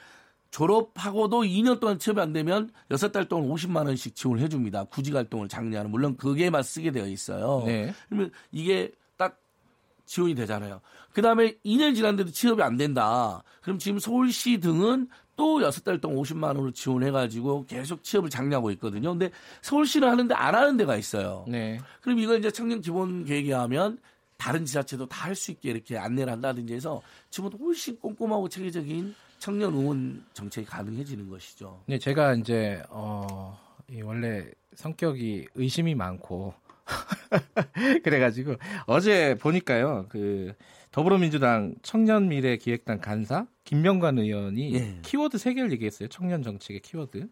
졸업하고도 0.50 1.42
2년 1.42 1.80
동안 1.80 1.98
취업이 1.98 2.20
안 2.20 2.32
되면 2.32 2.70
6달 2.90 3.28
동안 3.28 3.48
50만 3.48 3.86
원씩 3.86 4.14
지원을 4.14 4.42
해줍니다. 4.44 4.84
구직활동을 4.84 5.48
장려하는 5.48 5.90
물론 5.90 6.16
그게만 6.16 6.62
쓰게 6.62 6.90
되어 6.92 7.06
있어요. 7.06 7.62
네. 7.66 7.92
그러면 8.08 8.30
이게 8.52 8.92
딱 9.16 9.40
지원이 10.04 10.34
되잖아요. 10.34 10.80
그 11.14 11.22
다음에 11.22 11.56
2년 11.64 11.94
지났는데도 11.96 12.30
취업이 12.30 12.62
안 12.62 12.76
된다. 12.76 13.42
그럼 13.62 13.78
지금 13.78 13.98
서울시 13.98 14.58
등은 14.60 15.08
또 15.36 15.58
6달 15.60 16.00
동안 16.00 16.18
50만 16.18 16.44
원으로 16.48 16.70
지원해가지고 16.72 17.66
계속 17.66 18.02
취업을 18.04 18.28
장려하고 18.30 18.70
있거든요. 18.72 19.10
근데 19.10 19.30
서울시는 19.62 20.08
하는데 20.08 20.34
안 20.34 20.54
하는 20.54 20.76
데가 20.76 20.96
있어요. 20.96 21.44
네. 21.48 21.80
그럼 22.00 22.18
이걸 22.18 22.38
이제 22.38 22.50
청년 22.50 22.80
기본 22.80 23.24
계획에 23.24 23.52
하면 23.52 23.98
다른 24.36 24.64
지자체도 24.64 25.06
다 25.08 25.26
할 25.28 25.34
수 25.36 25.50
있게 25.52 25.70
이렇게 25.70 25.96
안내를 25.96 26.32
한다든지 26.32 26.74
해서 26.74 27.00
지금보다 27.30 27.62
훨씬 27.62 27.98
꼼꼼하고 27.98 28.48
체계적인 28.48 29.14
청년 29.38 29.72
응원 29.74 30.24
정책이 30.34 30.66
가능해지는 30.66 31.28
것이죠. 31.28 31.80
네, 31.86 31.98
제가 31.98 32.34
이제 32.34 32.82
어, 32.88 33.58
이 33.90 34.02
원래 34.02 34.48
성격이 34.74 35.48
의심이 35.54 35.94
많고 35.94 36.54
그래가지고 38.02 38.56
어제 38.86 39.34
보니까요 39.40 40.06
그 40.08 40.52
더불어민주당 40.90 41.74
청년미래기획단 41.82 43.00
간사 43.00 43.46
김명관 43.64 44.18
의원이 44.18 44.74
예. 44.74 44.98
키워드 45.02 45.38
세 45.38 45.54
개를 45.54 45.72
얘기했어요 45.72 46.08
청년 46.08 46.42
정책의 46.42 46.80
키워드 46.80 47.28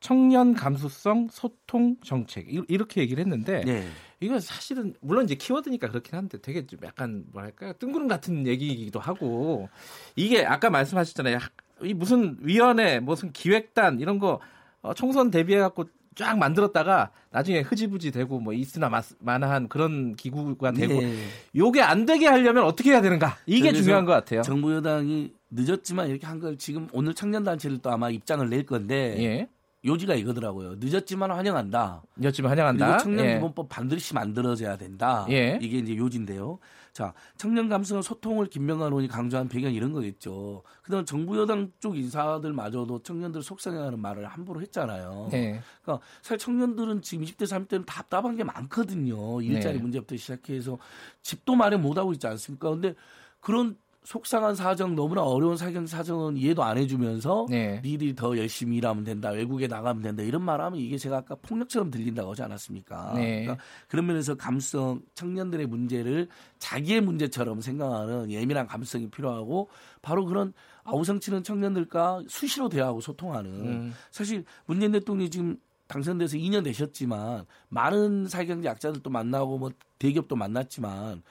청년 0.00 0.52
감수성 0.54 1.28
소통 1.30 1.96
정책 2.04 2.52
이- 2.52 2.62
이렇게 2.68 3.00
얘기를 3.00 3.22
했는데 3.22 3.62
네. 3.64 3.88
이거 4.20 4.38
사실은 4.38 4.94
물론 5.00 5.24
이제 5.24 5.34
키워드니까 5.34 5.88
그렇긴 5.88 6.16
한데 6.16 6.38
되게 6.40 6.66
좀 6.66 6.78
약간 6.84 7.24
뭐랄까 7.32 7.72
뜬구름 7.74 8.06
같은 8.06 8.46
얘기이기도 8.46 9.00
하고 9.00 9.68
이게 10.14 10.44
아까 10.44 10.68
말씀하셨잖아요. 10.70 11.38
이 11.82 11.94
무슨 11.94 12.36
위원회 12.40 13.00
무슨 13.00 13.32
기획단 13.32 13.98
이런 14.00 14.18
거 14.18 14.40
어, 14.82 14.92
총선 14.94 15.30
대비해 15.30 15.58
갖고 15.58 15.86
쫙 16.14 16.38
만들었다가 16.38 17.10
나중에 17.30 17.60
흐지부지 17.60 18.10
되고 18.12 18.38
뭐 18.40 18.52
있으나 18.52 18.88
마, 18.88 19.02
마나한 19.20 19.68
그런 19.68 20.14
기구가 20.14 20.72
되고 20.72 21.00
네. 21.00 21.16
요게 21.56 21.82
안 21.82 22.06
되게 22.06 22.26
하려면 22.26 22.64
어떻게 22.64 22.90
해야 22.92 23.00
되는가 23.00 23.36
이게 23.46 23.72
중요한 23.72 24.04
것 24.04 24.12
같아요. 24.12 24.42
정부 24.42 24.74
여당이 24.74 25.32
늦었지만 25.50 26.08
이렇게 26.08 26.26
한 26.26 26.40
걸 26.40 26.56
지금 26.58 26.88
오늘 26.92 27.14
청년단체를 27.14 27.78
또 27.78 27.90
아마 27.90 28.10
입장을 28.10 28.48
낼 28.50 28.66
건데 28.66 29.16
예, 29.18 29.48
요지가 29.84 30.14
이거더라고요. 30.14 30.76
늦었지만 30.78 31.30
환영한다. 31.30 32.02
여지만 32.22 32.50
환영한다. 32.50 32.86
그리고 32.86 33.02
청년 33.02 33.26
예. 33.26 33.34
기본법 33.34 33.68
반드시 33.68 34.14
만들어져야 34.14 34.76
된다. 34.76 35.26
예. 35.30 35.58
이게 35.60 35.78
이제 35.78 35.96
요지인데요. 35.96 36.58
자, 36.94 37.12
청년 37.36 37.68
감성 37.68 38.00
소통을 38.00 38.46
김명관 38.46 38.92
의원이 38.92 39.08
강조한 39.08 39.48
배경 39.48 39.74
이런 39.74 39.92
거겠죠. 39.92 40.62
그다음 40.80 41.04
정부 41.04 41.36
여당 41.36 41.72
쪽 41.80 41.98
인사들마저도 41.98 43.02
청년들 43.02 43.42
속상해하는 43.42 43.98
말을 43.98 44.28
함부로 44.28 44.60
했잖아요. 44.60 45.28
예. 45.32 45.60
그러니까 45.82 46.06
사실 46.22 46.38
청년들은 46.38 47.02
지금 47.02 47.24
20대 47.24 47.46
30대는 47.46 47.84
답답한 47.84 48.36
게 48.36 48.44
많거든요. 48.44 49.42
일자리 49.42 49.74
네. 49.74 49.82
문제부터 49.82 50.16
시작해서 50.16 50.78
집도 51.20 51.56
마련 51.56 51.82
못 51.82 51.98
하고 51.98 52.12
있지 52.12 52.28
않습니까? 52.28 52.70
근데 52.70 52.94
그런 53.40 53.76
속상한 54.04 54.54
사정, 54.54 54.94
너무나 54.94 55.22
어려운 55.22 55.56
사정 55.56 55.86
사정은 55.86 56.36
이해도 56.36 56.62
안 56.62 56.76
해주면서 56.76 57.46
네. 57.48 57.80
니들이 57.82 58.14
더 58.14 58.36
열심히 58.36 58.76
일하면 58.76 59.02
된다, 59.02 59.30
외국에 59.30 59.66
나가면 59.66 60.02
된다 60.02 60.22
이런 60.22 60.42
말하면 60.42 60.78
이게 60.78 60.98
제가 60.98 61.18
아까 61.18 61.34
폭력처럼 61.36 61.90
들린다고 61.90 62.30
하지 62.30 62.42
않았습니까? 62.42 63.14
네. 63.14 63.42
그러니까 63.42 63.64
그런 63.88 64.06
면에서 64.06 64.34
감성 64.34 65.00
청년들의 65.14 65.66
문제를 65.66 66.28
자기의 66.58 67.00
문제처럼 67.00 67.62
생각하는 67.62 68.30
예민한 68.30 68.66
감성이 68.66 69.08
필요하고 69.08 69.70
바로 70.02 70.26
그런 70.26 70.52
아우성치는 70.84 71.42
청년들과 71.42 72.24
수시로 72.28 72.68
대화하고 72.68 73.00
소통하는 73.00 73.50
음. 73.50 73.94
사실 74.10 74.44
문재인 74.66 74.92
대통령이 74.92 75.30
지금 75.30 75.56
당선돼서 75.86 76.36
2년 76.36 76.62
되셨지만 76.64 77.46
많은 77.68 78.26
사회경제 78.28 78.68
약자들도 78.68 79.08
만나고 79.08 79.58
뭐 79.58 79.70
대기업도 79.98 80.36
만났지만 80.36 81.22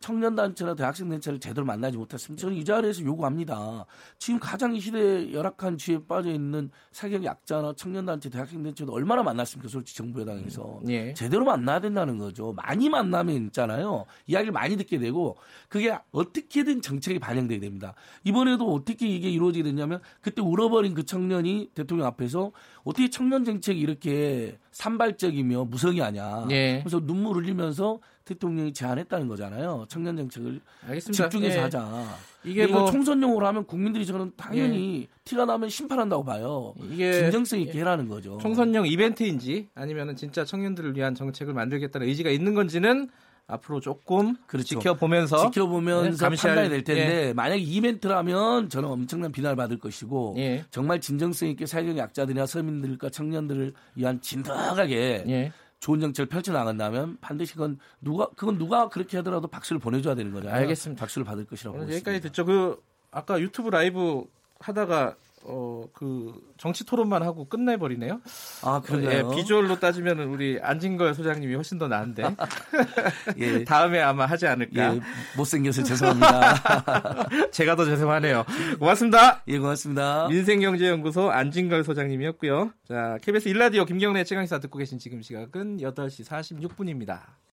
청년 0.00 0.36
단체나 0.36 0.74
대학생 0.74 1.08
단체를 1.08 1.40
제대로 1.40 1.66
만나지 1.66 1.96
못했습니다. 1.96 2.40
저는 2.40 2.56
이 2.56 2.64
자리에서 2.64 3.02
요구합니다. 3.02 3.84
지금 4.18 4.38
가장 4.38 4.74
이 4.74 4.80
시대에 4.80 5.32
열악한 5.32 5.76
쥐에 5.76 6.06
빠져 6.06 6.30
있는 6.30 6.70
사회경 6.92 7.24
약자나 7.24 7.74
청년 7.76 8.06
단체, 8.06 8.30
대학생 8.30 8.62
단체도 8.62 8.92
얼마나 8.92 9.22
만났습니까? 9.22 9.68
솔직히 9.68 9.98
정부 9.98 10.20
여당에서. 10.20 10.80
예. 10.88 11.12
제대로 11.14 11.44
만나야 11.44 11.80
된다는 11.80 12.16
거죠. 12.18 12.52
많이 12.52 12.88
만나면 12.88 13.46
있잖아요. 13.46 14.04
이야기를 14.26 14.52
많이 14.52 14.76
듣게 14.76 14.98
되고 14.98 15.36
그게 15.68 15.98
어떻게든 16.12 16.80
정책에 16.80 17.18
반영돼야 17.18 17.58
됩니다. 17.58 17.94
이번에도 18.22 18.72
어떻게 18.72 19.08
이게 19.08 19.28
이루어지게 19.30 19.64
됐냐면 19.64 20.00
그때 20.20 20.40
울어버린 20.42 20.94
그 20.94 21.04
청년이 21.04 21.70
대통령 21.74 22.06
앞에서 22.06 22.52
어떻게 22.88 23.10
청년 23.10 23.44
정책이 23.44 23.78
이렇게 23.78 24.56
산발적이며 24.70 25.66
무성이 25.66 26.00
하냐. 26.00 26.46
예. 26.50 26.80
그래서 26.82 26.98
눈물 27.04 27.36
흘리면서 27.36 28.00
대통령이 28.24 28.72
제안했다는 28.72 29.28
거잖아요. 29.28 29.84
청년 29.90 30.16
정책을 30.16 30.58
알겠습니다. 30.86 31.24
집중해서 31.24 31.58
예. 31.58 31.62
하자. 31.64 32.16
이게 32.44 32.66
뭐 32.66 32.90
총선용으로 32.90 33.46
하면 33.46 33.66
국민들이 33.66 34.06
저는 34.06 34.32
당연히 34.38 35.06
티가 35.24 35.44
나면 35.44 35.68
심판한다고 35.68 36.24
봐요. 36.24 36.72
이게 36.90 37.12
진정성 37.12 37.60
있게 37.60 37.78
해라는 37.80 38.08
거죠. 38.08 38.38
총선용 38.40 38.86
이벤트인지 38.86 39.68
아니면은 39.74 40.16
진짜 40.16 40.46
청년들을 40.46 40.96
위한 40.96 41.14
정책을 41.14 41.52
만들겠다는 41.52 42.06
의지가 42.06 42.30
있는 42.30 42.54
건지는 42.54 43.10
앞으로 43.48 43.80
조금 43.80 44.36
그렇죠. 44.46 44.78
지켜보면서 44.78 45.50
지켜보면서 45.50 46.10
네, 46.10 46.16
감시할- 46.36 46.48
판단이 46.48 46.68
될 46.68 46.84
텐데 46.84 47.32
만약에 47.32 47.60
이벤트라면 47.60 48.68
저는 48.68 48.88
엄청난 48.90 49.32
비난을 49.32 49.56
받을 49.56 49.78
것이고 49.78 50.34
예. 50.36 50.64
정말 50.70 51.00
진정성 51.00 51.48
있게 51.48 51.64
사회적 51.64 51.96
약자들이나 51.96 52.44
서민들과 52.46 53.08
청년들을 53.08 53.72
위한 53.94 54.20
진득하게 54.20 55.24
예. 55.28 55.52
좋은 55.80 55.98
정책을 56.00 56.28
펼쳐 56.28 56.52
나간다면 56.52 57.16
반드시 57.22 57.54
그건 57.54 57.78
누가 58.02 58.28
그건 58.36 58.58
누가 58.58 58.88
그렇게 58.90 59.16
하더라도 59.18 59.48
박수를 59.48 59.80
보내줘야 59.80 60.14
되는 60.14 60.32
거잖아요. 60.32 60.54
알겠습니다. 60.60 61.00
박수를 61.00 61.24
받을 61.24 61.44
것이라고. 61.46 61.80
여기까지 61.84 62.20
듣죠. 62.20 62.44
그 62.44 62.82
아까 63.10 63.40
유튜브 63.40 63.70
라이브 63.70 64.24
하다가 64.60 65.14
어 65.48 65.78
그 65.92 66.32
정치 66.58 66.84
토론만 66.84 67.22
하고 67.22 67.48
끝내버리네요. 67.48 68.20
아 68.62 68.80
그런가요? 68.80 69.30
예, 69.32 69.36
비주얼로 69.36 69.80
따지면 69.80 70.20
우리 70.20 70.58
안진걸 70.62 71.14
소장님이 71.14 71.54
훨씬 71.54 71.78
더 71.78 71.88
나은데 71.88 72.22
예. 73.38 73.64
다음에 73.66 74.00
아마 74.00 74.26
하지 74.26 74.46
않을까. 74.46 74.94
예, 74.96 75.00
못생겨서 75.36 75.82
죄송합니다. 75.82 77.28
제가 77.50 77.76
더 77.76 77.84
죄송하네요. 77.84 78.44
고맙습니다. 78.78 79.42
예, 79.48 79.58
고맙습니다. 79.58 80.28
민생경제연구소 80.28 81.30
안진걸 81.30 81.84
소장님이었고요. 81.84 82.72
자, 82.86 83.18
KBS 83.22 83.48
일라디오 83.48 83.84
김경래 83.84 84.24
최강시사 84.24 84.60
듣고 84.60 84.78
계신 84.78 84.98
지금 84.98 85.22
시각은 85.22 85.78
8시 85.78 86.24
46분입니다. 86.24 87.22